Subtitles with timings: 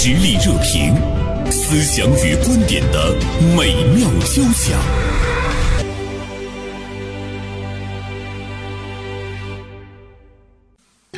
[0.00, 0.94] 实力热评，
[1.50, 3.12] 思想与观点的
[3.56, 4.78] 美妙交响。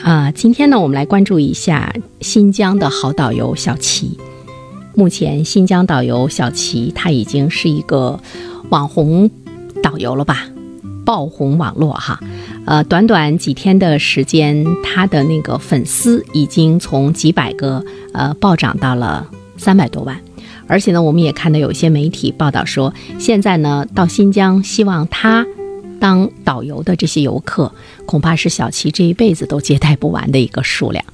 [0.03, 4.19] 啊，今天呢，我们来关注一下新疆的好导游小齐。
[4.95, 8.19] 目前，新疆导游小齐他已经是一个
[8.71, 9.31] 网红
[9.83, 10.47] 导游了吧？
[11.11, 12.21] 爆红网络哈，
[12.67, 17.85] 呃，短短几天的时间，他的那个粉丝已经从几百个
[18.15, 20.17] 呃暴涨到了三百多万，
[20.69, 25.45] 而且呢，我们也看到有一些媒体报道说，现在呢到新疆希望他
[25.99, 27.73] 当导游的这些游客，
[28.07, 31.05] 恐怕是小齐这一辈子都接待不完的一个数量，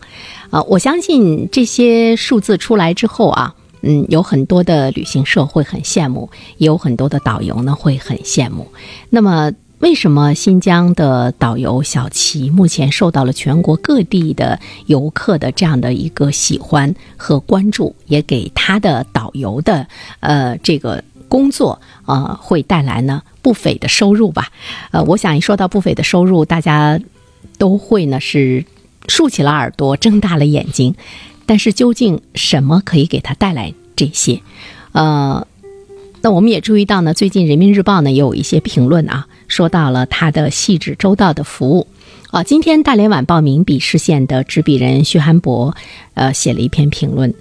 [0.50, 6.28] 啊，我相信这些数字出来之后啊，嗯，有很多的旅行社会很羡慕，
[6.58, 8.70] 也有很多的导游呢会很羡慕，
[9.08, 9.50] 那么。
[9.80, 19.86] 为什么新疆的导游小齐目前受到了全国各地的游客的这样的一个喜欢和关注，也给他的导游的
[20.20, 24.48] 呃这个工作呃会带来呢不菲的收入吧？
[24.92, 26.98] 呃，我想一说到不菲的收入，大家
[27.58, 28.64] 都会呢是
[29.08, 30.94] 竖起了耳朵，睁大了眼睛。
[31.44, 34.40] 但是究竟什么可以给他带来这些？
[34.92, 35.46] 呃。
[36.22, 41.86] 那我们也注意到呢，最近人民日报呢也有一些评论啊，说到了他的细致周到的服务。
[42.30, 45.74] 啊，今天大连晚报名笔视线的执笔人徐寒博，
[46.14, 47.32] 呃，写了一篇评论，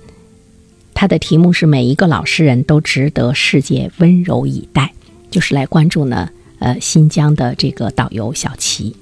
[0.93, 4.93] 他的题目是“每一个老实人都值得世界温柔以待”，
[5.31, 8.95] 就是来关注呢，呃，新疆的这个导游小齐。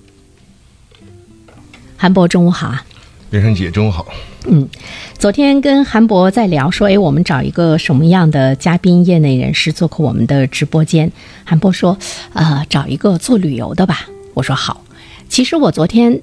[1.97, 2.85] 韩博，中午好啊。
[3.33, 4.05] 袁生姐，中午好。
[4.45, 4.69] 嗯，
[5.17, 11.11] 昨天跟韩博在聊，说，哎，我们找一个什么样的嘉宾，业内人士做客我们的直播间。
[11.43, 11.97] 韩博说，
[12.33, 14.07] 呃，找一个做旅游的吧。
[14.35, 14.83] 我说好。
[15.29, 16.21] 其实我昨天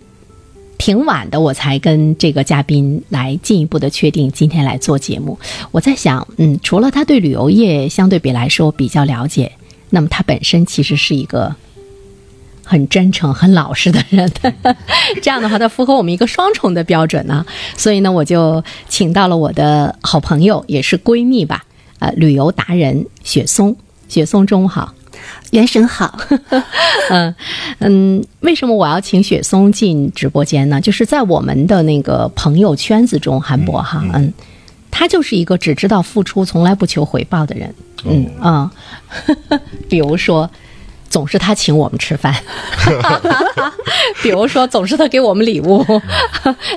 [0.78, 5.36] 挺晚的，我才跟这个嘉宾来进一步的确定今天来做节目。
[5.72, 9.50] 我在想，嗯，除了他对旅游业相对比来说比较了解，
[9.88, 11.56] 那么他本身其实是一个。
[12.70, 14.30] 很真诚、很老实的人，
[15.20, 17.44] 这样的话，他符合我们一个双重的标准呢。
[17.76, 21.64] 所以呢，我就请到了我的好朋友，也是闺蜜吧，
[21.98, 23.76] 呃，旅游达人雪松。
[24.08, 24.94] 雪松，中午好，
[25.50, 26.16] 元神好。
[27.10, 27.34] 嗯
[27.80, 30.80] 嗯，为什么我要请雪松进直播间呢？
[30.80, 34.32] 就是在我们的那个朋友圈子中，韩博哈，嗯，
[34.92, 37.74] 他就是一个只知道付出，从来不求回报的人。
[38.04, 38.70] 嗯啊，
[39.90, 40.48] 比如说。
[41.10, 42.34] 总是他请我们吃饭，
[44.22, 45.84] 比如说总是他给我们礼物，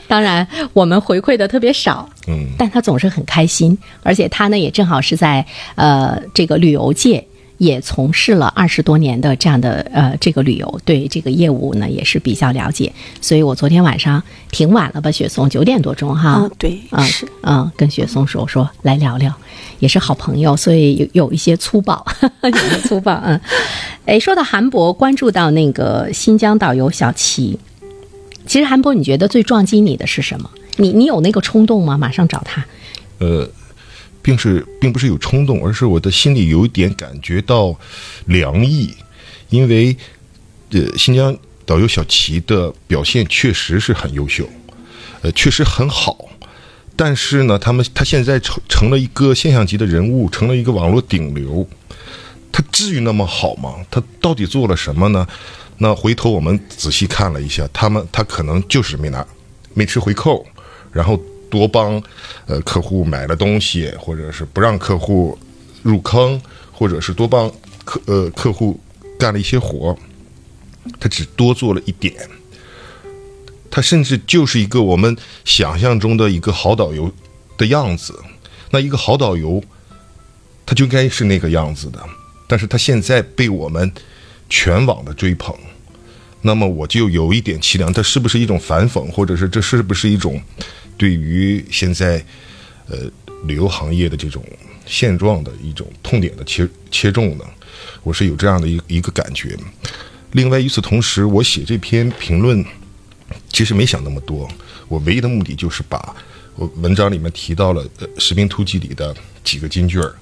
[0.07, 5.45] 当然我们回馈的特别少，嗯，但他总是很开心，而且他呢也正好是在
[5.75, 7.25] 呃这个旅游界。
[7.58, 12.91] 也从事了二十多年的这样的呃这个旅游，对这个业务呢也是比较了解，
[13.22, 14.22] 所以我昨天晚上
[14.52, 19.34] 挺晚了吧，雪松九点多钟哈，啊对，啊是，嗯，跟雪松说说来聊聊，
[19.80, 22.06] 也是好朋友，所以有有一些粗暴，
[22.44, 23.40] 有些粗暴，嗯，
[24.06, 27.58] 哎，说到韩博，关注到那个新疆导游小齐，
[28.46, 30.50] 其实韩博，你觉得最撞击你的是什么？
[30.78, 31.97] 你你有那个冲动吗？
[31.97, 32.66] 马上找他？
[33.19, 33.47] 呃。
[34.23, 37.78] 并是并不是有冲动，而是我的心里有一点感觉到
[38.25, 38.91] 凉意，
[39.50, 39.95] 因为
[40.72, 44.50] 呃，新疆导游小齐的表现确实是很优秀，
[45.22, 46.17] 呃，确实很好，
[46.95, 51.67] 但是呢，他们他现在成成了一个现象级的人物，成了一个网络顶流，
[52.51, 53.75] 他至于那么好吗？
[53.91, 55.28] 他到底做了什么呢？
[55.79, 59.25] 那回头我们仔细看了一下，他们他可能就是没拿
[59.73, 60.45] 没吃回扣，
[60.91, 61.22] 然后。
[61.53, 62.02] 多帮，
[62.47, 65.38] 呃，客户买了东西，或者是不让客户
[65.84, 66.41] 入坑，
[66.72, 67.47] 或者是多帮
[67.86, 68.80] 客呃客户
[69.19, 69.96] 干了一些活，
[71.00, 72.28] 他只多做了一点，
[73.69, 75.16] 他甚至就是一个我们
[75.46, 77.13] 想象中的一个好导游
[77.56, 78.19] 的样子。
[78.72, 79.63] 那一个好导游，
[80.66, 82.03] 他就应该是那个样子的，
[82.47, 83.92] 但是他现在被我们
[84.50, 85.56] 全网的追捧，
[86.46, 90.40] 那么我就有一点凄凉，这是不是一种反讽，或者是这是不是一种？
[90.98, 92.24] 对于现在，
[92.88, 93.09] 呃，
[93.46, 94.44] 旅游行业的这种
[94.86, 97.45] 现状的一种痛点的切切中呢，
[98.04, 99.57] 我是有这样的一一个感觉。
[100.34, 102.63] 另外，与此同时，我写这篇评论，
[103.50, 104.48] 其实没想那么多。
[104.89, 106.16] 我唯一的目的就是把
[106.56, 110.13] 我文章里面提到了《呃士兵突击》里的几个金句儿。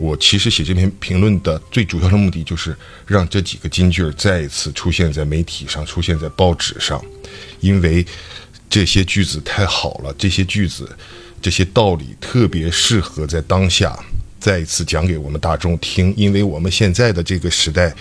[0.00, 7.02] 我其实写这篇评论的最主要的目的，就是让这几个金句再一次出现在媒体上，出现在报纸上，
[7.60, 8.04] 因为。
[8.72, 10.90] 这些句子太好了，这些句子，
[11.42, 13.94] 这些道理特别适合在当下
[14.40, 17.94] 再一次讲给我们大众听，因为我们现在的这个时代，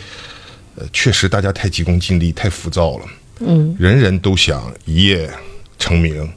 [0.77, 3.05] 呃，确实大家太急功近利，太浮躁了，
[3.41, 5.29] 嗯，人人都想一夜
[5.77, 6.31] 成名，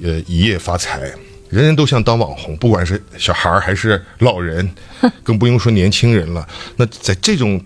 [0.00, 1.12] 呃，一夜发财，
[1.50, 4.68] 人人都想当网红，不管是小孩儿还是老人，
[5.22, 6.48] 更不用说年轻人了。
[6.76, 7.60] 那在这种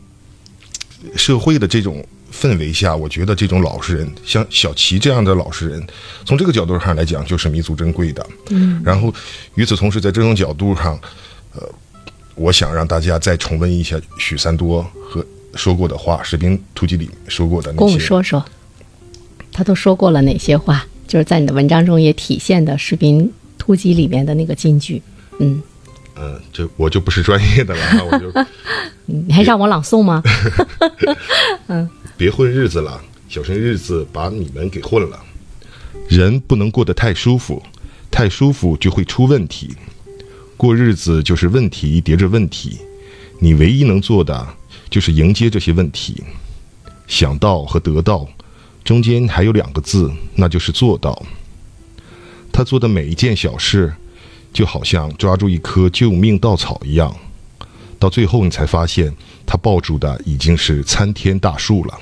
[1.15, 5.87] 社会的这种氛围下，我觉得这种老实人，像小齐这样的老实人，
[6.25, 8.27] 从这个角度上来讲，就是弥足珍贵的。
[8.49, 8.83] 嗯。
[8.85, 9.13] 然后，
[9.55, 10.99] 与此同时，在这种角度上，
[11.55, 11.63] 呃，
[12.35, 17.85] 我想让大家再重温一下许三多和说过的话，《士兵突击》里说过的那些。
[17.85, 18.45] 跟我说说，
[19.53, 20.87] 他都说过了哪些话？
[21.07, 23.31] 就是在你的文章中也体现的《士兵
[23.65, 25.01] 突击》里面的那个金句。
[25.39, 25.63] 嗯。
[26.17, 28.31] 嗯，这我就不是专业的了， 我就。
[29.07, 30.23] 你还让我朗诵吗？
[31.69, 31.89] 嗯。
[32.17, 35.19] 别混日子了，小心日子把你们给混了。
[36.09, 37.63] 人不能过得太舒服，
[38.11, 39.75] 太舒服就会出问题。
[40.57, 42.79] 过日子就是问题叠着问题，
[43.41, 44.47] 你唯一能做的
[44.91, 46.23] 就是迎接这些问题。
[47.09, 48.27] 想到和得到
[48.85, 51.21] 中间还有两个字，那就是做到。
[52.55, 53.93] 他做的每一件小事，
[54.53, 57.13] 就好像抓住一棵救命稻草一样。
[57.99, 59.13] 到最后，你才发现
[59.45, 61.99] 他抱住的已经是参天大树了。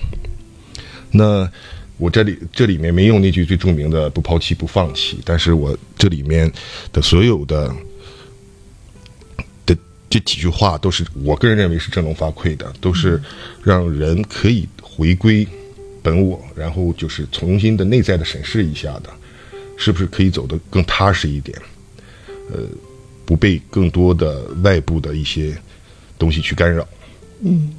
[1.11, 1.51] 那
[1.97, 6.53] 我这里这里面没用那句最著名的“不抛弃不放弃”，但是我这里面
[6.93, 7.75] 的所有的
[9.65, 9.75] 的
[10.11, 13.23] 这几句话，都是我个人认为是振聋发聩的，都是
[13.63, 15.49] 让人可以回归
[16.03, 19.11] 本我，然后就是重新的内在的审视一下的，
[19.83, 21.57] 是不是可以走得更踏实一点？
[22.53, 22.61] 呃，
[23.25, 25.53] 不被更多的外部的一些。
[26.19, 26.87] 东西去干扰。
[27.41, 27.71] 嗯，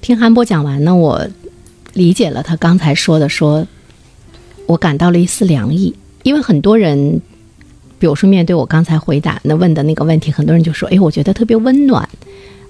[0.00, 1.28] 听韩波讲完呢，我
[1.92, 3.66] 理解了他刚才说的，说
[4.64, 5.94] 我感到了一丝凉意。
[6.22, 7.20] 因为很多人，
[7.98, 12.08] 比如说面对我刚才回答那问的那个问题，很多人就说：“哎，我觉得特别温暖。”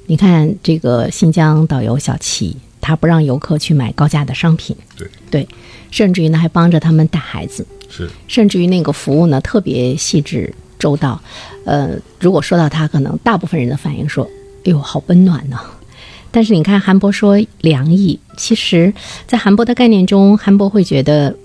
[0.07, 5.49] 你看这个新疆导游小齐，他不让游客去买高价的商品，对对，
[5.91, 10.53] 甚至于呢还帮着他们带孩子，是，甚至于那个服务呢特别细致。
[10.79, 11.23] 周到，
[11.65, 14.29] 呃，如果说到他，可能大部分人的反应说
[14.67, 15.57] ：“哎呦，好温暖呢。”
[16.33, 18.93] 但是你看韩博说凉意，其实，
[19.25, 21.37] 在韩博的概念中，韩博会觉得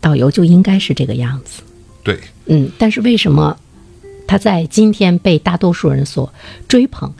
[0.00, 1.62] 导游就应该是这个样子。
[2.04, 3.58] 对，嗯，但是为什么
[4.24, 6.32] 他在今天被大多数人所
[6.68, 7.12] 追捧？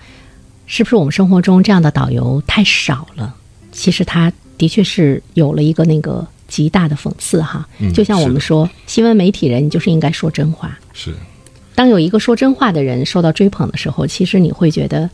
[0.66, 3.34] 是不是我们生活中这样的导游太少了？
[3.72, 6.26] 其实他的确是有了一个那个。
[6.48, 10.78] 极大的讽刺哈，就像我们说，新闻媒体人你就是应该说真话。
[10.92, 11.12] 是，
[11.74, 15.10] 当有一个说真话的人受到追捧的时候，其实你会觉得，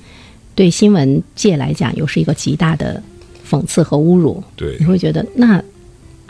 [0.55, 3.03] 对新闻界来讲又是一个极大的
[3.49, 4.45] 讽刺和侮辱。
[4.57, 5.59] 对，你会觉得那。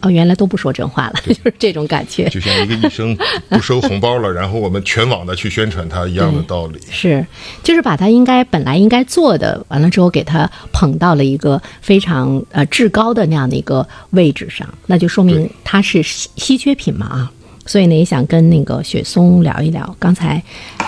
[0.03, 2.29] 哦，原来都不说真话了，就是这种感觉。
[2.29, 3.17] 就像一个医生
[3.49, 6.79] 不收红包了，然后我们全网的去宣传他一样的道理。
[6.91, 7.25] 是，
[7.63, 17.33] 就是把他应该本来应该做的，完了之后给他捧到了一个非常呃至高的那样的一个位置上，那就说明他是稀稀缺品嘛啊。
[17.65, 19.95] 所以呢，也想跟那个雪松聊一聊。
[20.01, 20.43] 刚才，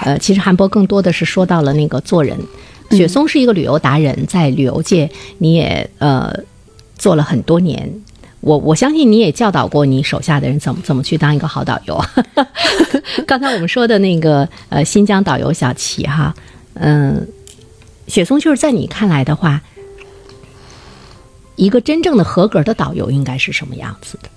[0.05, 2.37] 呃，其实韩波更多的是说到了那个做人。
[2.90, 5.08] 雪松是一个旅游达人，在旅游界
[5.38, 6.34] 你也呃
[6.99, 7.88] 做了很多年。
[8.44, 11.99] 我我相信你也教导过你手下的人怎么怎么去当一个好导游。
[13.26, 16.35] 刚才我们说的那个呃新疆导游小齐哈，
[16.75, 17.26] 嗯，
[18.06, 19.62] 雪松就是在你看来的话，
[21.56, 24.29] 一个真正的合格的导游应该是什么样子的？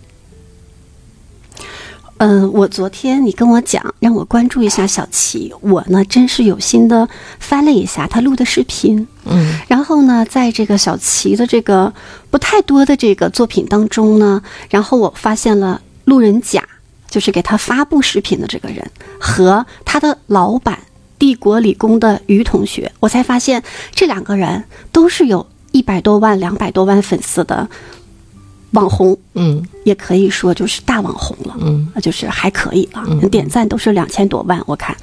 [2.20, 7.08] 嗯，我昨天你跟我讲，让我关注一下小齐，我呢真是有心的
[7.40, 11.94] 翻了一下他录的视频，嗯，然后呢，在这个小齐的这个
[12.32, 16.64] 不太多的这个作品当中呢，然后我发现了路人甲，
[17.08, 20.80] 就是给他发布视频的这个人和他的老板
[21.20, 23.62] 帝国理工的于同学，我才发现
[23.94, 27.70] 这两个人都是有一百多万、两百多万粉丝的。
[28.72, 34.96] 网红，嗯，也可以说就是大网红了，嗯，就是还可以了，点赞都是两千多万，我看。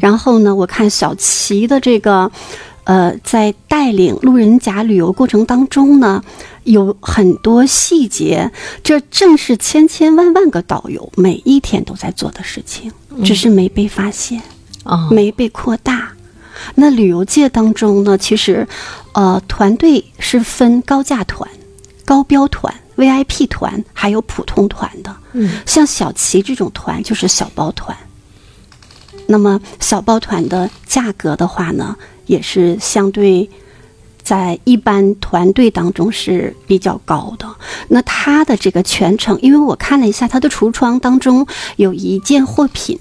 [0.00, 2.30] 然后呢，我看小齐的这个，
[2.84, 6.24] 呃，在带领路人甲旅游过程当中呢，
[6.64, 8.50] 有很多细节，
[8.82, 12.90] 这正是千千万万个导游每一天都在做的事情，
[13.22, 14.40] 只是没被发现，
[14.82, 16.10] 啊，没被扩大。
[16.74, 18.66] 那旅游界当中呢，其实，
[19.12, 21.48] 呃，团队是分高价团、
[22.06, 22.74] 高标团。
[23.00, 27.96] VIP 团还有普通团的，嗯，像小齐这种团就是小包团。
[29.26, 33.48] 那么小包团的价格的话呢，也是相对
[34.22, 37.48] 在一般团队当中是比较高的。
[37.88, 42.98] 那他的这个全程，因为我看了一下他的橱窗当中有一件货品，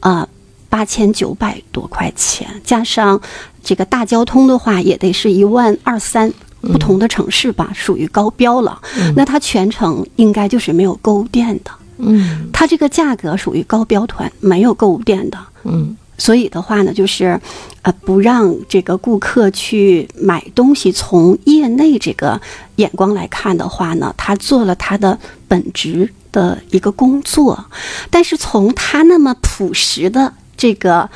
[0.00, 0.28] 啊，
[0.68, 3.20] 八千九百多块钱，加上
[3.62, 6.32] 这个大交通的话，也得是一万二三。
[6.60, 8.80] 不同的城市吧，属于高标了。
[9.16, 15.38] 那它全程应该就是没有购物店的，嗯它这个价格属于高标团，没有购物店的。
[15.64, 17.40] 嗯所以的话呢，就是，
[17.82, 20.90] 呃，不让这个顾客去买东西。
[20.90, 22.40] 从业内这个
[22.74, 27.64] 眼光来看的话呢，他做了他的本职的一个工作，
[28.10, 31.08] 但是从他那么朴实的这个，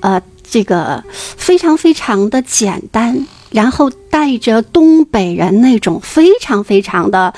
[0.00, 1.02] 呃，这个
[1.38, 7.32] 非常非常的简单，然后带着东北人那种非常非常的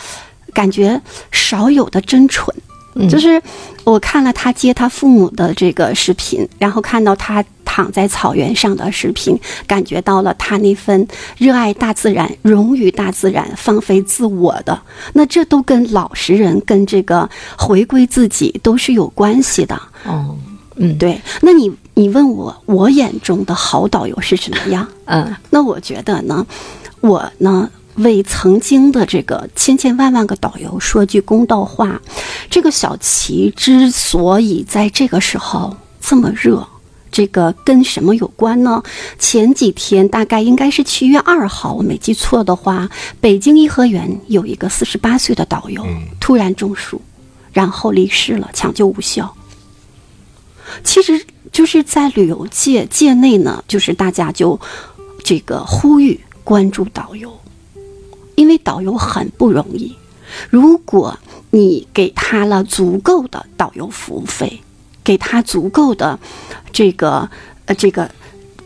[0.52, 2.56] 感觉少有的真纯。
[2.96, 3.42] 嗯，就是
[3.82, 11.04] 我看了他接他父母的这个视频，然后看到他躺在草原上的视频，感觉到了他那份
[11.36, 14.80] 热爱大自然、融于大自然、放飞自我的。
[15.12, 17.28] 那这都跟老实人、跟这个
[17.58, 19.74] 回归自己都是有关系的。
[20.04, 20.36] 哦，
[20.76, 24.86] 嗯对，那你你问我，我眼中的好导游是什么样？
[25.06, 26.46] 嗯那我觉得呢，
[27.00, 32.00] 我呢为曾经的这个千千万万个导游说句公道话，
[32.50, 36.66] 这个小齐之所以在这个时候这么热。
[37.12, 38.82] 这个跟什么有关呢？
[39.20, 42.90] 前几天大概应该是七月二号，我没记错的话，
[43.20, 45.86] 北京颐和园有一个四十八岁的导游
[46.18, 47.00] 突然中暑，
[47.52, 49.32] 然后离世了，抢救无效。
[50.82, 54.58] 其实就是在旅游界界内呢，就是大家就
[55.22, 57.32] 这个呼吁关注导游，
[58.34, 59.94] 因为导游很不容易。
[60.50, 61.16] 如果
[61.50, 64.60] 你给他了足够的导游服务费，
[65.04, 66.18] 给他足够的
[66.72, 67.28] 这个
[67.66, 68.10] 呃这个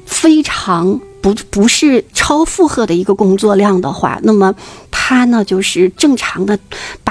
[0.06, 4.54] 非常不不是超负荷的一个工作量的话，那么
[4.90, 6.58] 他呢就是正常的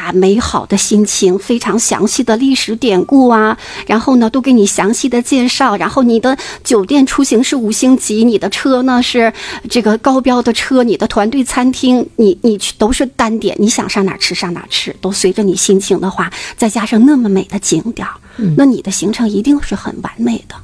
[0.07, 9.33] 把美好的心情、非常详细的历史典故啊，然后呢都给你详细的介绍，然后你的酒店出行是五星级，你的车呢是
[9.69, 18.13] 这个高标的车，你的团队餐厅你你去都是单点，你想上哪吃上哪吃，都随着你心情的话，再加上那么美的景点儿，
[18.55, 20.55] 那你的行程一定是很完美的。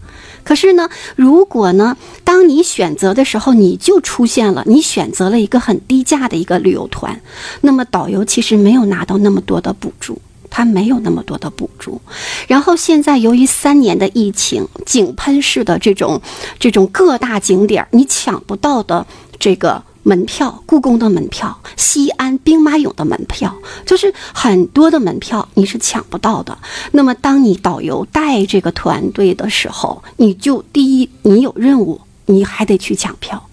[0.44, 7.22] 可是呢，如果呢，当你选择的时候，你就出现了，你选择了一个很低价的一个旅游团，
[7.62, 12.02] 那么导游其实没有拿到那么多的补助，他没有那么多的补助。
[12.48, 16.22] 然后现在由于三年的疫情，井喷式的这种
[16.60, 19.06] 这种各大景点儿，你抢不到的
[19.40, 19.84] 这个。
[20.04, 23.56] 门票，故宫的门票，西安兵马俑的门票，
[23.86, 26.58] 就是很多的门票你是抢不到的。
[26.92, 33.50] 那么，当你导游带这个团队的时候，你就第一，你有任务，你还得去抢票，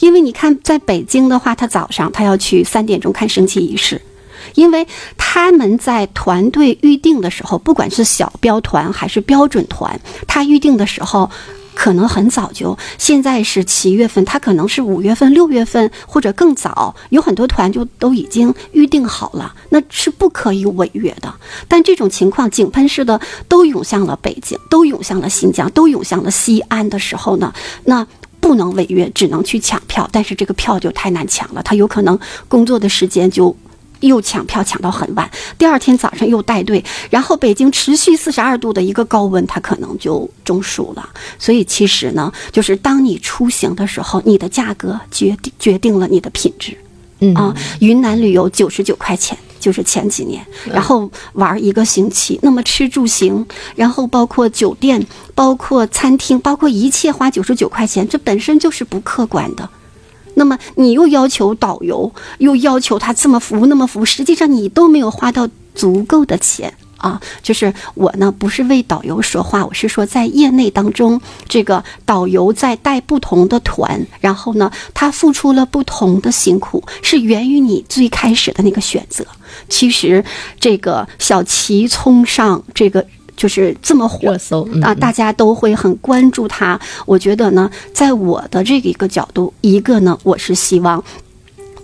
[0.00, 4.00] 因为你看，在北京的话，他早上他要去三点钟看升旗仪式。
[4.54, 4.86] 因为
[5.18, 11.30] 他们在团队预定的时候，不管是小标团还是标准团，他预定的时候
[11.78, 21.32] 可能很早就，现在是七月份，他可能是五月份、六月份或者更早，有很多团就都已经预定好了，那是不可以违约的。
[21.68, 27.54] 但这种情况，井喷式的都涌向了北京，都涌向了新疆，都涌向了西安的时候呢，
[27.84, 28.04] 那。
[28.40, 32.16] 不能违约，只能去抢票，但是这个票就太难抢了，他有可能
[32.46, 33.54] 工作的时间就
[34.00, 41.08] 又抢票抢到很晚，第二天早上又带队，然后北京持续四十二度的一个高温，他可能就中暑了。
[41.38, 46.76] 所以其实呢，就是当你出行的时候，你的价格决定决定了你的品质。
[47.20, 59.68] 嗯啊，云南旅游九十九块钱，就是前几年，然后玩一个星期，那么吃住行，然后包括酒店、包括餐厅、包括一切花九十九块钱，这本身就是不客观的。
[60.38, 66.72] 那么你又要求导游，又要求他这么服务那么服务，实际上你都没有花到足够的钱。
[66.98, 79.24] 啊，就是我呢，不是为导游说话，我是说在业内当中，这个导游在带不同的团，然后呢，他付出了不同的辛苦，是源于你最开始的那个选择。
[79.68, 80.24] 其实，
[80.58, 83.06] 这个小齐冲上这个
[83.38, 86.78] 就是这么火热搜嗯啊，大家都会很关注他。
[87.06, 91.02] 我觉得呢，在我的这个一个角度，一个呢，我是希望。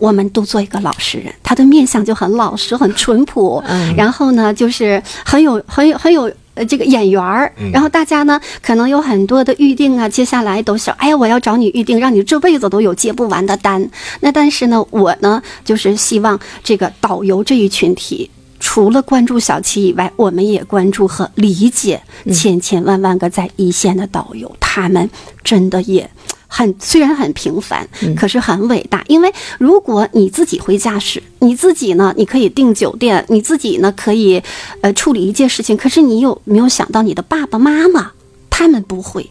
[0.01, 7.51] 我们都做一个老实人，他的面相就很老实、很淳朴，嗯然后呢，就是很有、很有、很有呃这个眼缘儿。
[7.73, 13.89] 然后大家呢，可能有很多的预定啊，接下来都是哎呀，我要找你预定，让你这辈子都有接不完的单。
[14.21, 18.29] 那但是呢，我呢，就是希望这个导游这一群体。
[18.75, 22.03] 除了关注小七以外，我们也关注和理解
[22.33, 25.09] 千千万万个在一线的导游，他们
[25.45, 26.11] 真的也
[26.49, 29.05] 很虽然很平凡，可是很伟大。
[29.07, 34.43] 因为如果你自己会驾驶，你自己呢，你可以订酒店，你自己呢可以
[34.81, 38.11] 呃处理一件事情，可是你有没有想到你的爸爸妈妈
[38.51, 39.31] 他们不会？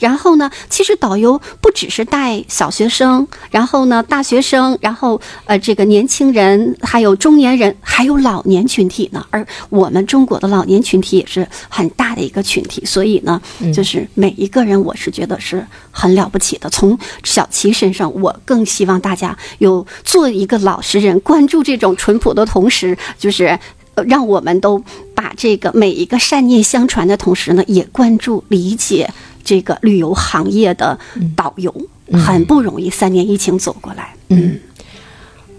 [0.00, 9.24] 然后呢，其实导游不只是带小学生，然后呢，大学生，然后呃，这个年轻人，还有中年人，还有老年群体呢。
[9.30, 13.40] 而我们中国的老年群体也是很大的一个群体，所以呢，
[13.72, 16.68] 就是每一个人，我是觉得是很了不起的。
[16.70, 23.58] 从小齐身上，我更希望大家有做一个老实人，关注这种淳朴的同时，就是。
[23.96, 24.80] 呃让我们都
[25.16, 29.10] 把这个每一个善念相传的同时呢，也关注理解
[29.42, 30.98] 这个旅游行业的
[31.34, 31.74] 导游，
[32.12, 34.58] 很不容易，三年疫情走过来，嗯，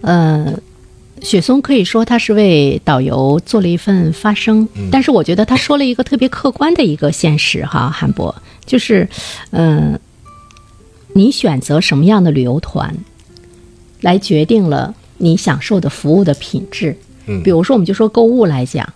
[0.02, 0.54] 呃，
[1.22, 8.34] 雪松可以说他是为导游做了一份发声，但是我觉得他说了一个特别客观的一个现实哈，韩博，
[8.66, 9.08] 就是，
[9.52, 10.00] 嗯、
[11.14, 12.96] 你选择什么样的旅游团，
[14.02, 16.98] 来决定了你享受的服务的品质。
[17.28, 17.44] 嗯。
[17.44, 18.88] 比如说，我们就说购物来讲，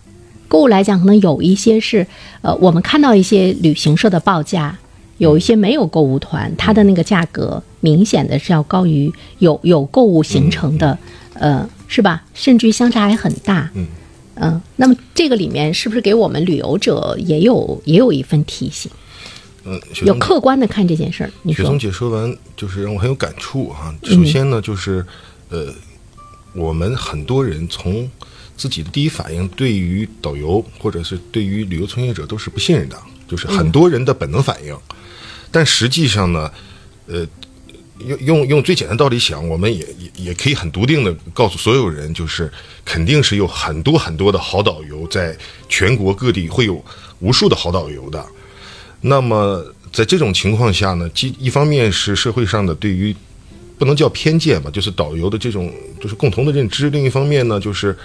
[0.48, 2.06] 购物来讲，可能有一些是
[2.42, 4.78] 呃，我们看到一些旅行社的报价，
[5.18, 10.98] 有一些没有购物团，它的那个价格明显的是要高于有有购物行程的，
[11.34, 12.24] 呃，是吧？
[12.34, 13.70] 甚至于相差还很大。
[13.76, 13.88] 嗯
[14.38, 18.92] 嗯、那么这个里面是不是给我们旅游者也有也有一份提醒？
[19.64, 21.32] 嗯，雪有客观的看这件事儿？
[21.44, 25.06] 你说雪松，姐说完，就是让我很有感触哈、嗯首先呢，就是
[25.50, 25.74] 呃，
[26.54, 28.10] 我们很多人从
[28.58, 32.98] 自己的第一反应，对于导游或者是对于旅游从业者都是不信任的，
[33.28, 34.78] 就是很多人的本能反应。
[35.52, 36.52] 但实际上呢，
[37.08, 37.26] 呃，
[38.00, 42.52] 用用用最简单道理想，我们也也也可以很笃定的告诉所有人，就是
[42.84, 45.38] 肯定是有很多很多的好导游，在
[45.70, 46.84] 全国各地会有
[47.20, 48.26] 无数的好导游的。
[49.02, 53.16] 那么在这种情况下呢，既一方面是社会上的对于
[53.78, 55.72] 不能叫偏见吧，就是导游的这种
[56.02, 57.98] 就是共同的认知；另一方面呢，就是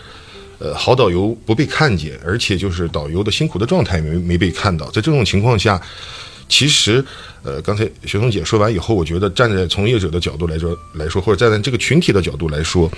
[0.60, 4.88] 呃好导游不被看见，而且就是导游的辛苦的状态没没被看到。
[4.92, 5.80] 在这种情况下，
[6.48, 7.04] 其实
[7.42, 12.88] 呃刚才学松姐说完以后，我觉得站在从业者的角度来说来说，或者站在这个群体的角度来说，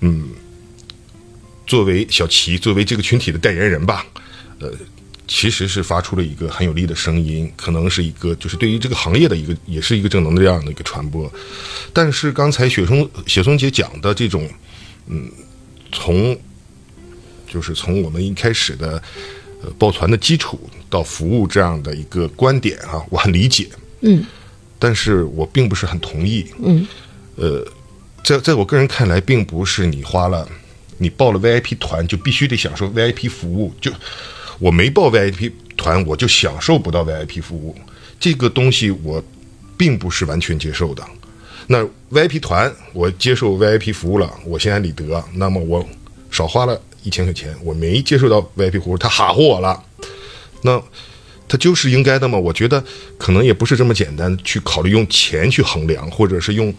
[0.00, 0.28] 嗯，
[1.66, 4.04] 作为小齐，作为这个群体的代言人吧，
[4.58, 4.70] 呃。
[5.28, 11.32] 其实是发出了一个很有力的声音，可能是一个就是对于这个行业的一个，也是一个正能量的一个传播。
[11.90, 14.46] 但是刚才雪松雪松姐讲的这种，
[15.06, 15.30] 嗯，
[15.90, 16.36] 从
[17.52, 19.02] 就是从我们一开始的
[19.62, 23.68] 呃抱团的基础到服务这样的一个观点啊， 我很理解，
[24.00, 24.24] 嗯。
[24.78, 26.46] 但是我并不是很同意。
[26.64, 26.86] 嗯。
[27.36, 27.62] 呃，
[28.24, 30.48] 在在我个人看来，并不是你花了
[30.96, 33.92] 你报了 VIP 团就必须得享受 VIP 服务，就
[34.58, 37.76] 我没报 VIP 团我就享受不到 VIP 服务，
[38.18, 39.22] 这个东西我
[39.76, 41.04] 并不是完全接受的。
[41.68, 45.84] 那 VIP 团我接受 VIP 服务了，我心安理得，那么我
[46.30, 49.82] 少花了一千块钱，我没接受到 VIP 服务，他哈唬我了，
[50.62, 50.82] 那。
[51.48, 52.38] 他就是应该的嘛？
[52.38, 52.82] 我觉得
[53.18, 56.74] 可能也不是这么简单去考虑用钱去衡量，或者是用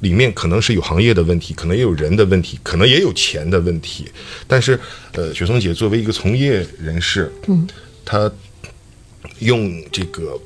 [0.00, 4.10] 里面可能是有行业的问题，可能也有人的问题，可能也有钱的问题。
[4.48, 4.76] 但是，
[5.12, 7.64] 呃，雪松姐作为一个从业人士，嗯，
[8.04, 8.28] 她
[9.38, 10.36] 用这个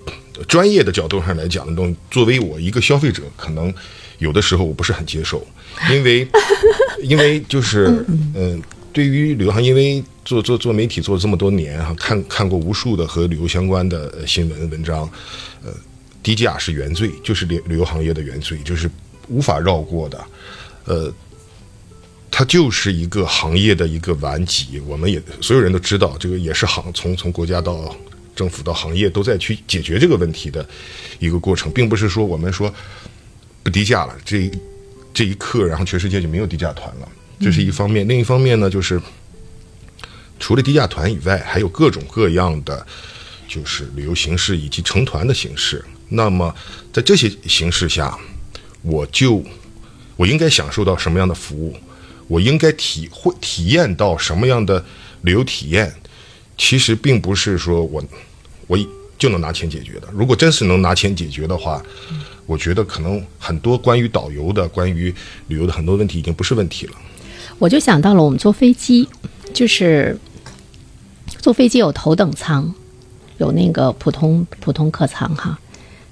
[0.46, 3.72] 专业的角度上来讲的东西，作为我一个消费者，可能
[4.18, 5.46] 有的时候我不是很接受，
[5.90, 6.28] 因为
[7.02, 8.62] 因为就是嗯、
[8.96, 15.02] 对于旅游行业，因为做做做媒体做了这么多年哈，看看过无数的和旅游相关的新闻文章，
[15.62, 15.70] 呃，
[16.22, 18.90] 低价是原罪，就是旅旅游行业的原罪，就是
[19.28, 20.24] 无法绕过的，
[20.86, 21.12] 呃。
[22.28, 27.96] 它就是一个行业的一个顽疾，我们也所有人都知道，这个也是行从从国家到
[28.34, 30.66] 政府到行业都在去解决这个问题的
[31.18, 32.70] 一个过程，并不是说我们说
[33.62, 34.50] 不低价了，这
[35.14, 37.08] 这一刻，然后全世界就没有低价团了，
[37.40, 38.06] 这是一方面。
[38.08, 39.00] 另一方面呢，就是
[40.38, 42.86] 除了低价团以外，还有各种各样的
[43.48, 45.84] 就是旅游形式以及成团的形式。
[46.08, 46.54] 那么
[46.92, 48.16] 在这些形式下，
[48.82, 49.42] 我就
[50.16, 51.76] 我应该享受到什么样的服务？
[52.28, 54.84] 我应该体会体验到什么样的
[55.22, 55.94] 旅游体验？
[56.58, 58.02] 其实并不是说我
[58.66, 58.78] 我
[59.18, 60.08] 就能拿钱解决的。
[60.12, 61.82] 如果真是能拿钱解决的话，
[62.46, 65.14] 我觉得可能很多关于导游的、关于
[65.48, 66.92] 旅游的很多问题已经不是问题了。
[67.58, 69.08] 我就想到了我们坐飞机，
[69.54, 70.18] 就是
[71.40, 72.72] 坐飞机有头等舱，
[73.38, 75.58] 有那个普通普通客舱哈。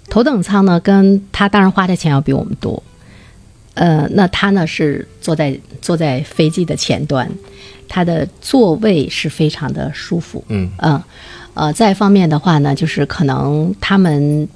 [0.08, 2.82] 头等舱呢，跟他当然花的钱要比我们多，
[3.74, 7.30] 呃，那他呢是坐在坐在飞机的前端，
[7.88, 10.70] 他的座位是非常的舒服，嗯。
[10.78, 11.02] 嗯
[11.54, 14.48] 呃，再一方面的话呢，就是可能他们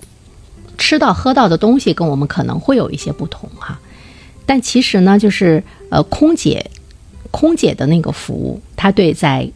[0.76, 3.78] 吃到喝到的东西跟我们可能会有一些不同哈，
[4.44, 6.68] 但其实呢，就是呃，空姐
[7.30, 9.48] 空姐的那个服务，她对在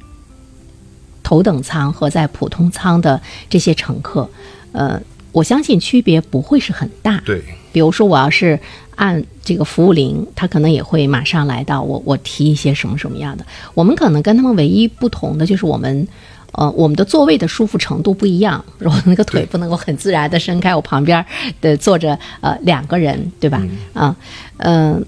[1.22, 4.28] 头等舱和在普通舱的这些乘客，
[4.72, 5.00] 呃，
[5.32, 7.22] 我相信区别不会是很大。
[7.24, 8.58] 对，比如说我要是
[8.96, 13.46] 按这个服务铃，他可能也会马上来到我我提一些什么什么样的。
[13.74, 16.06] 我们可能跟他们唯一不同的就是我们。
[16.54, 21.24] 呃，我们的座位的舒服程度不一样，我那个腿不能够很自然的伸开，我旁边
[21.62, 23.66] 的坐着呃两个人，对吧？
[23.94, 24.14] 啊，
[24.58, 25.02] 嗯，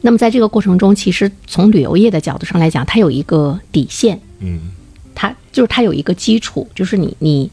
[0.00, 4.70] 那么在这个过程中，其实从旅游业的角度上来讲，它有一个底线，嗯，
[5.14, 7.50] 它就是它有一个基础，就是你你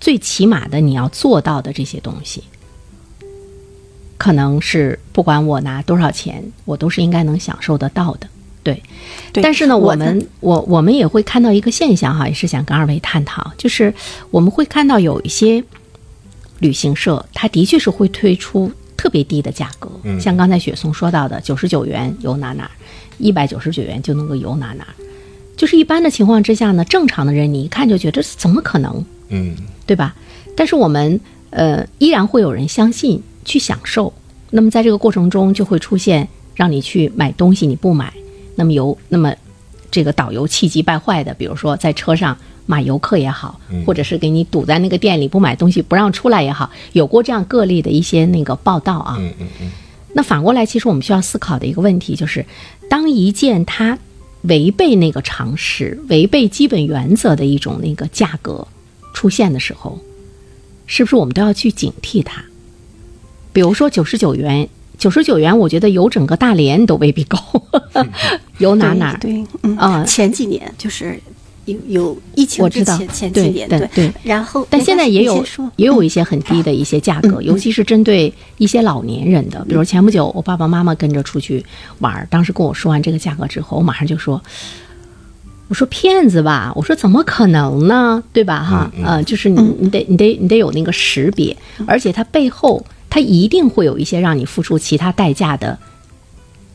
[0.00, 2.42] 最起码的你要做到的这些东西，
[4.16, 8.26] 可能是不管我拿多少钱，我都是应该能享受得到的。
[8.62, 8.82] 对，
[9.30, 13.92] 对但是呢，我我们我我们也会看到一个现象哈，也是想跟二位探讨，就是
[14.30, 15.62] 我们会看到有一些
[16.60, 18.72] 旅行社，它的确是会推出
[19.04, 22.70] 特别低的价格，嗯像刚才雪松说到的，九十九元游哪哪，
[23.18, 24.86] 一百九十九元就能够游哪哪。
[25.58, 30.14] 就是一般的情况之下呢，正常的人你一看就觉得这怎么可能，嗯对吧？
[30.56, 34.10] 但是我们呃依然会有人相信去享受，
[34.48, 38.10] 那么在这个过程中就会出现让你去买东西你不买，
[38.56, 39.34] 那么有那么
[39.90, 42.34] 这个导游气急败坏的，比如说在车上
[42.66, 49.16] 骂游客也好，或者是给你堵在那个店里不买东西不让出来也好，有过这样个例的一些那个报道啊。
[49.18, 49.70] 嗯嗯嗯，
[50.12, 52.44] 那反过来，其实我们需要思考的一个问题就是，
[52.88, 53.98] 当一件它
[54.42, 58.66] 违背那个常识、违背基本原则的一种那个价格
[59.12, 59.98] 出现的时候，
[60.86, 62.42] 是不是我们都要去警惕它？
[63.52, 67.38] 比如说九十九元，九十九元，我觉得游整个大连都未必够，
[68.58, 69.18] 游哪哪儿？
[69.20, 71.18] 对，对嗯啊前几年就是
[71.66, 75.44] 有有疫情我知道之前前几对年对对然后但现在也有
[75.76, 79.64] 也有一些很低的一些价格，尤其是针对一些老年人的。
[79.64, 81.64] 比如前不久我爸爸妈妈跟着出去
[82.00, 84.42] 玩儿，当时跟我说完这个价格之后，我马上就说
[85.68, 88.22] ：“我说骗子吧，我说怎么可能呢？
[88.32, 88.62] 对吧？
[88.62, 95.78] 哈，呃，就是你你得你得你得有那个识别，而且它背后它一定会有一些让你付出其他代价的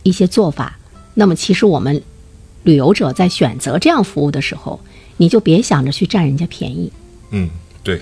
[0.02, 0.76] 一些做法。
[1.14, 2.02] 那么其实我们
[2.64, 4.80] 旅游者在选择这样服务的时候，
[5.18, 6.92] 你就别想着去占人家便宜。”
[7.32, 7.50] 嗯，
[7.84, 8.02] 对，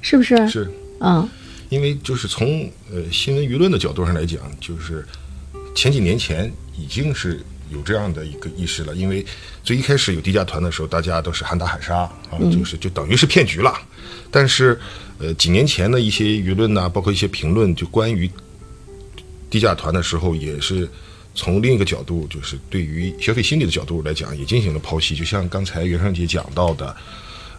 [0.00, 0.48] 是不是？
[0.48, 1.28] 是嗯
[1.70, 5.06] 因为就是从呃新闻舆论的角度上来讲，就是
[5.72, 7.40] 前几年前已经是
[7.70, 8.92] 有这样的一个意识了。
[8.96, 9.24] 因为
[9.62, 13.72] 最一开始有低价团的时候，大家都是喊打喊杀啊，就是就等于是骗局了。
[14.32, 14.76] 但是
[15.18, 18.28] 呃几年前的一些舆论呐、包括一些评论，就关于
[19.48, 20.88] 低价团的时候，也是
[21.34, 25.14] 从另一个角度，就是对于消费心理的角度来讲，也进行了剖析。
[25.14, 26.96] 就像刚才袁尚杰讲到的，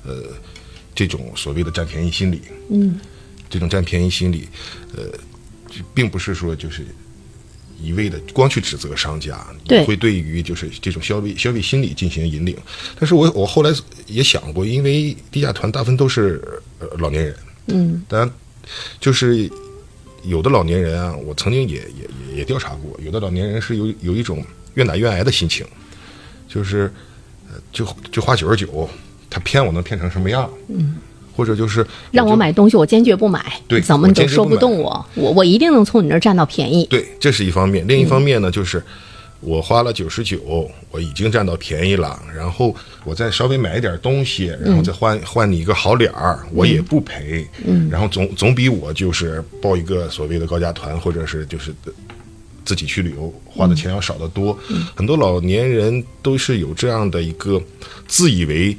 [0.03, 0.23] 呃，
[0.93, 2.99] 这种所谓的占便宜心理，嗯，
[3.49, 4.47] 这种占便宜心理，
[4.95, 5.10] 呃，
[5.93, 6.86] 并不是说就是
[7.81, 12.55] 一味的光去指责商家，对会对于就是这种消费消费心理进行引领。
[12.99, 13.73] 但是我我后来
[14.05, 16.41] 也想过，因为低价团大部分都是
[16.79, 17.36] 呃老年人，
[17.67, 18.29] 嗯当然
[18.99, 19.49] 就是
[20.23, 24.43] 有的老年人啊，我曾经也也也也调查过，有的老年人是有有一种
[24.75, 25.65] 愿打愿挨的心情，
[26.47, 26.91] 就是
[27.49, 28.89] 呃就就花九十九，
[29.29, 30.49] 他骗我能骗成什么样？
[30.67, 30.97] 嗯，
[31.36, 33.43] 或者就是让我买东西，我坚决不买。
[33.67, 36.86] 对怎么你都说不动我，我我一定能从你那儿占到便宜。
[36.86, 37.88] 对，这是一方面。
[37.88, 38.84] 另一方面呢，就是
[39.41, 42.73] 我花了九十九，我已经占到便宜了，然后
[43.04, 47.45] 我再稍微买一点东西，然后再换、换你一个好脸儿，我也不赔。
[47.65, 51.73] 嗯，然后总总比我就是报一个所谓的高价团，或者是就是。
[52.63, 54.58] 自己去旅游花的钱要少得多，
[54.95, 57.60] 很多老年人都是有这样的一个
[58.08, 58.77] 自以为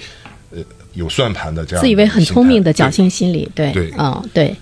[0.55, 0.63] 呃
[0.95, 3.93] 有算盘的这样的自以为很聪明的侥幸心理，对，对。
[3.99, 4.57] 嗯，对。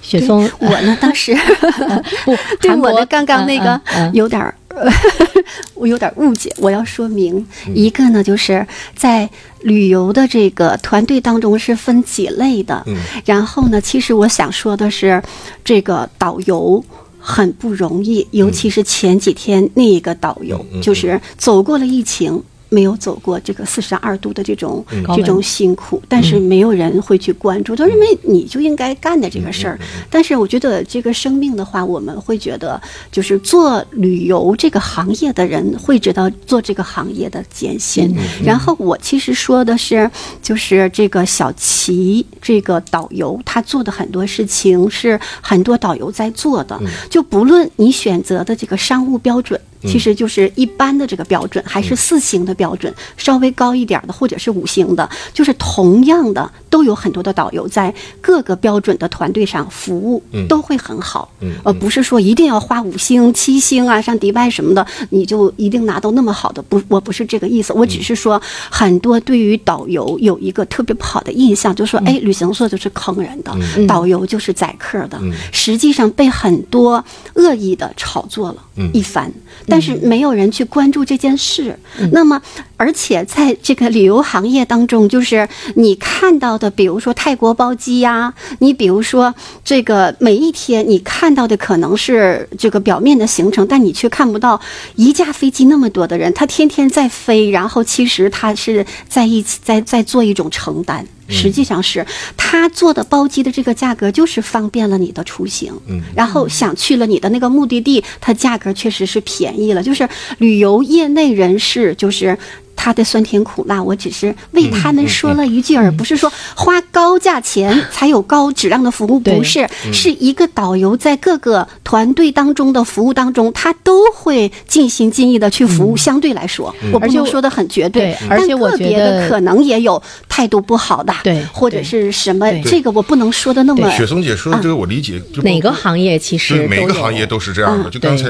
[0.00, 1.34] 雪松，我呢，当时
[2.24, 4.14] 不，对我的刚刚那个嗯嗯嗯。
[4.14, 4.54] 有点儿，
[5.74, 6.52] 我有点误解。
[6.58, 9.28] 我要说明嗯一个呢，就是在
[9.60, 12.82] 旅游的这个团队当中是分几类的。
[12.86, 15.22] 嗯然后呢，其实我想说的是，
[15.64, 16.84] 这个导游。
[17.26, 22.42] 很不容易，尤其是前几天那一个导游，就是走过了疫情，
[22.74, 25.02] 没有走过这个四十二度的这种、嗯。
[25.14, 29.78] 这种辛苦，但是没有人会去关注，都认为你就应该干的这个事儿。
[30.10, 32.80] 但是我觉得这个生命的话，我们会觉得，
[33.12, 38.12] 就是做旅游这个行业的人会知道做这个行业的艰辛。
[38.44, 40.10] 然后我其实说的是，
[40.42, 49.60] 就是这个小齐这个导游，他做的很多事情是很多导游在做的，就不论你选择的这个商务标准。
[49.86, 61.30] 其实就是一般的这个标准，还是四星的标准，稍微高一点的，或者是五星的，就是同样的都有很多的导游在各个标准的团队上服务，都会很好。
[61.40, 66.62] 嗯呃，不是说一定要花五星、七星啊，像迪拜什么的，你就一定拿到那么好的。
[66.62, 73.54] 不，我不是这个意思，我只是说很多对于导游有一个特别不好的印象，就说哎，旅行社就是坑人的，
[73.86, 75.20] 导游就是宰客的。
[75.52, 77.02] 实际上被很多
[77.34, 79.32] 恶意的炒作了一番，
[79.66, 81.78] 但是没有人去关注这件事。
[82.12, 82.40] 那么，
[82.76, 89.34] 而且在这个旅游行业当中，就是你看到的，比如说泰国包机呀、你比如说
[89.64, 94.60] 这个每一天你看到的可能是这个表面的行程，但你却看不到
[94.96, 101.06] 一架飞机那么多的人，他天天在飞，然后其实他是在一起在在做一种承担。
[101.28, 102.06] 实际上是
[102.36, 109.82] 他做的包机的这个价格，就是方便了你的出行，嗯，然后想去了你的那个目的地，它价格确实是便宜了。
[109.82, 110.08] 就是
[110.38, 112.36] 旅游业内人士，就是
[112.76, 125.96] 他的酸甜苦辣，我只是为他们说了一句，而不是说花高价钱才有高质量的服务，不是，是一个导游在各个团队当中的服务当中，他都会尽心尽力的去服务。
[125.96, 137.88] 相对来说，我不能说的很绝对，而且我但个别的可能也有态度不好的，对或者是什么，这个我不能说的那么雪松姐说的这个我理解，就包括哪个行业其实对每个行业都是这样的。
[137.88, 138.28] 嗯就刚才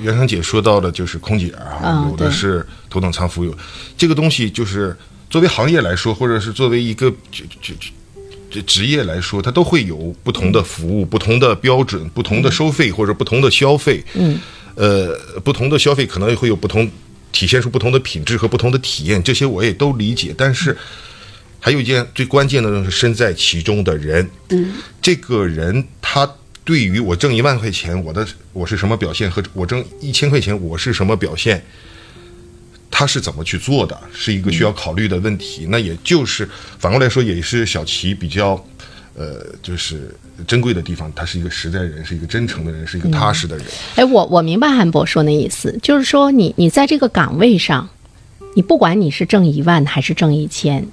[0.00, 3.54] 袁成姐说到的，就是空姐啊，嗯有的是头等舱服务，
[3.96, 4.94] 这个东西就是
[5.30, 7.90] 作为行业来说，或者是作为一个就就就
[8.50, 14.04] 这职业来说，它都会有不同的服务、不同的标准、不同的收费或者不同的消费。
[14.14, 14.40] 嗯，
[14.74, 16.90] 呃，不同的消费可能会有不同，
[17.30, 20.34] 体现出不同的品质和不同的体验，这些我也都理解。
[20.36, 20.76] 但是
[21.60, 26.28] 还有一件最关键的就是身在其中的人，嗯，这个人他
[26.64, 31.64] 对于我挣一万块钱，我的我是什么表现，和我挣一千块钱我是什么表现，
[33.00, 35.66] 他是怎么去做的，是一个需要考虑的问题。
[35.70, 36.46] 那也就是
[36.78, 38.62] 反过来说，也是小齐比较，
[39.14, 40.14] 呃，就是
[40.46, 41.10] 珍贵的地方。
[41.16, 43.64] 他是一个实在人，是一个真诚的人，是一个踏实的人。
[43.94, 47.88] 哎，我我明白韩博说那意思，就是说你你在这个岗位上，
[48.54, 50.86] 你不管你是挣一万还是挣一千，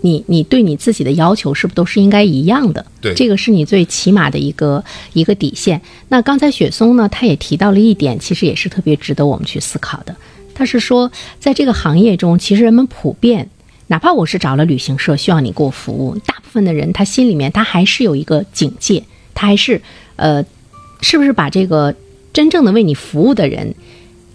[0.00, 2.84] 你你对你自己的要求是不是都是应该一样的？
[3.00, 5.80] 对这个是你最起码的一个一个底线。
[6.08, 10.16] 那刚才雪松呢，他也提到了一点，其实也是特别值得我们去思考的。
[10.54, 13.48] 他是说，在这个行业中，其实人们普遍，
[13.88, 19.02] 哪怕我是找了旅行社需要你给我服务，大部分的人他心里面他还是有一个警戒，
[19.34, 19.80] 他还是
[20.16, 20.44] 呃，
[21.00, 21.94] 是不是把这个
[22.32, 23.74] 真正的为你服务的人，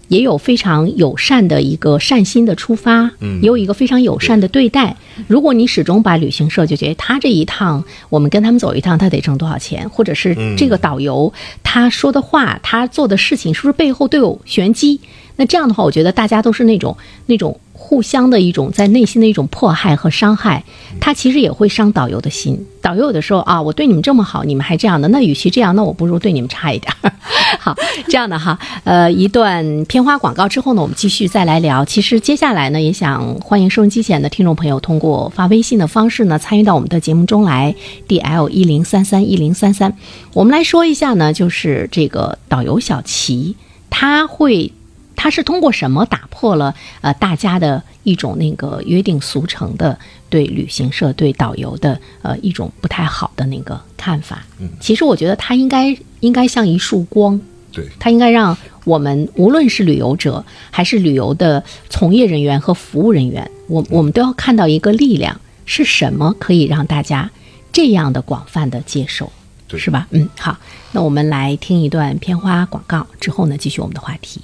[0.08, 4.96] 也有非常友善的一个善心的出发，嗯，也有一个非常友善的对待。
[5.26, 15.00] 如果你始终把旅行社就觉得他这一趟，我们跟他们走一趟，他得挣多少钱，或者是这个导游他说的话，他做的事情是不是背后都有玄机？
[15.38, 16.96] 那这样的话，我觉得大家都是那种
[17.26, 20.64] 那种互相的一种在内心的一种迫害和伤害，
[21.00, 22.66] 他其实也会伤导游的心。
[22.82, 27.12] 导游有的时候啊，我对你们这么好，你们还这样的，那与其这样，那我不如对你们差一点儿。
[27.60, 27.72] 好，
[28.08, 31.84] 这样的哈，呃，一段片花广告之后呢，我们继续再来聊。
[31.84, 37.72] 其实接下来呢，也想欢迎收音机前的听众朋友通过发微信的方式呢，参与到我们的节目中来
[38.08, 39.96] ，D L 一零三三一零三三。
[40.32, 43.54] 我们来说一下呢，就是这个导游小齐，
[43.88, 44.72] 他会。
[45.18, 49.98] 他是通过什么打破了呃大家的一种那个约定俗成的
[50.30, 54.46] 对旅行社对导游的呃一种不太好的那个看法？
[54.60, 57.38] 嗯，其实我觉得他应该应该像一束光，
[57.72, 67.28] 对，它应该让我们无论是旅游者还是旅游的从业人员和服务人员，我我们都要看到一个力量是什么可以让大家
[67.72, 69.32] 这样的广泛的接受，
[69.76, 70.06] 是吧？
[70.10, 70.56] 嗯，好，
[70.92, 74.40] 那我们来听一段片花广告之后呢，继续我们的话题。